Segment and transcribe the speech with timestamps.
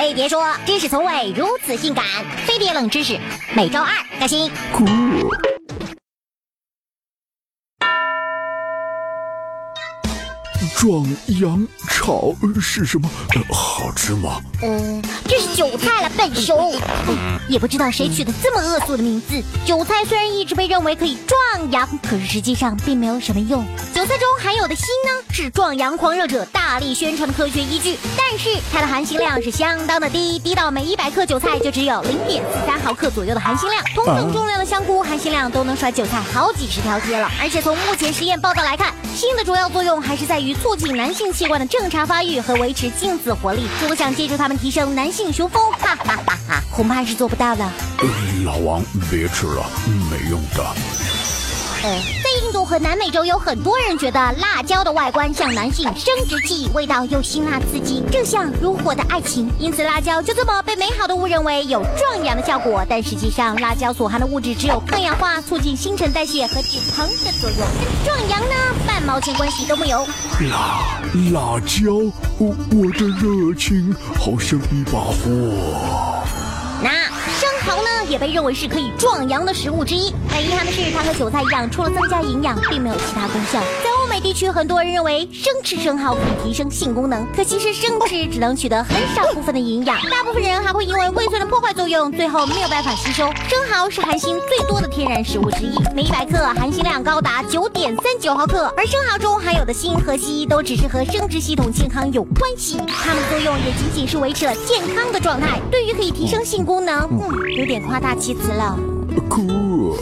[0.00, 2.02] 飞碟说：“知识从未如此性感。”
[2.48, 3.20] 飞碟冷知识，
[3.54, 4.50] 每周二更新。
[10.74, 11.06] 壮
[11.38, 13.06] 阳炒是什么？
[13.34, 14.40] 呃，好吃吗？
[14.62, 16.72] 呃，这是韭菜了，笨熊。
[17.46, 19.42] 也不知道谁取的这么恶俗的名字。
[19.66, 23.62] 韭菜虽然一直被认为可以壮阳，可是实际上并没有什么用。
[24.00, 33.84] 韭菜中含有的锌呢，是壮阳狂热者大力宣传的科学依据，但是它的含锌量是相当的低，低到每一百克韭菜就只有零点四三毫克左右的含锌量。
[33.94, 37.30] 同等重量的香菇含锌量都能甩韭菜好几十条街了。
[37.38, 43.66] 而且从目前实验报道来看，锌的主要作用还是在于促进男性器官的正常发育和维持精子活力。
[43.82, 47.62] 如果想借助它们提升男性雄风，哈哈哈哈，恐怕是做不到的。
[47.98, 48.08] 呃
[48.46, 49.62] 老王，别吃了，
[50.10, 50.64] 没用的。
[51.82, 52.19] 呃，在
[52.50, 59.48] 印度和南美洲，有很多人觉得辣椒的外观像男性生殖器，味道又辛辣刺激，正像如火的爱情。
[59.56, 62.84] 因此，辣椒就这么被美好的误认为有壮阳的效果。
[62.88, 67.68] 但实际上，辣椒所含的物质只有抗氧化、促进新陈代谢和止疼的作用，
[68.04, 70.04] 壮阳呢半毛钱关系都没有。
[70.50, 71.00] 辣
[71.32, 71.92] 辣椒，
[72.38, 76.09] 我我的热情好像一把火。
[77.70, 80.12] 蚝呢，也被认为是可以壮阳的食物之一。
[80.28, 83.60] 但遗憾的是，它和韭菜一样，除了增加营养，并没有其他功效。
[83.60, 93.26] 在欧美地区，很多人认为生吃生蚝可以提升性功能，可其实生吃只能取得很少部分的营养，大部分人还会因为胃酸的破坏作用，最后没有办法吸收。
[93.48, 98.72] 生蚝是含锌最多的天然食物之一，每一百克含锌量高达九点三九毫克。
[98.76, 105.60] 而生蚝中含有的锌和硒都只是和生殖系统健康有关系，它们的作用也仅仅是维持了健康的状态。
[105.70, 108.74] 对于可以提升性功能，嗯，有点夸大其词了。
[109.28, 109.94] 酷。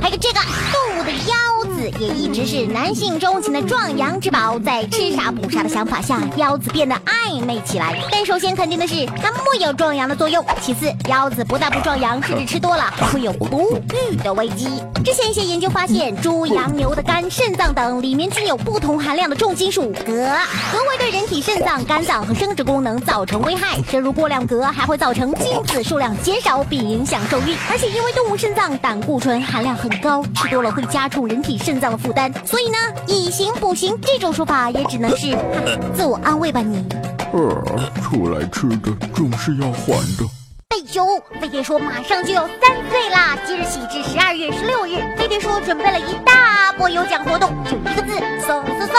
[0.00, 0.38] 还有这个
[0.72, 1.34] 动物的腰
[1.66, 1.67] 子，
[1.98, 4.58] 也一直是男性钟情的壮阳之宝。
[4.58, 7.98] 在吃啥补啥的想法下，腰子变得暧昧起来。
[8.10, 10.44] 但首先肯定的是，它木有壮阳的作用。
[10.60, 13.78] 其次，腰子不但不壮阳，甚至吃多了还 会有不
[14.10, 14.68] 育的危机。
[15.04, 23.80] 之前一些研究发现，猪、羊、牛的肝、肾脏等里面均有不同含量的重金属镉，镉会对人体肾脏、肝脏和生殖功能造成危害。
[23.90, 27.56] 摄入过量镉还会造成精子数量减少，并影响受孕。
[27.70, 35.36] 而且因为动物肾脏胆固醇含量很高，吃多了会加重人体肾脏的负担，所以呢，以形补形这种说法也只能是
[35.94, 36.84] 自我安慰吧你。
[37.32, 37.62] 呃，
[38.02, 40.24] 出来吃的总是要还的。
[40.70, 41.04] 哎呦，
[41.40, 43.36] 飞碟说马上就要三岁啦！
[43.46, 48.12] 即日起至十二月十六日，飞碟说准备了一大波有奖活动，就一个字，
[48.46, 48.94] 送送送！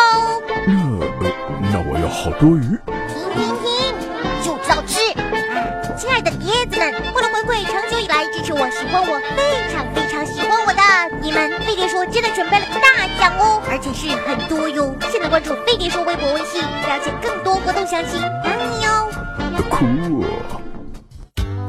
[0.67, 1.31] 那呃，
[1.72, 2.78] 那我要好多鱼。
[3.07, 3.96] 停停停，
[4.44, 5.00] 就知道吃！
[5.19, 10.09] 啊，亲爱的碟子们，为了回馈长久以来支持我、喜欢我、非常非常
[11.29, 14.95] 你们，飞碟说真的准备了大奖哦，而且是很多哟！
[15.12, 19.12] 现在关注飞碟说微博、微信，了解更多活动详情，等你哦！
[19.69, 19.85] 酷。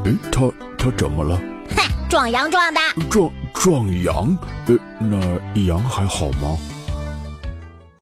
[0.06, 1.38] 哎，他他怎么了？
[1.76, 2.81] 哼，壮阳壮的。
[3.10, 4.38] 壮壮阳？
[4.66, 6.56] 呃，那羊还好吗？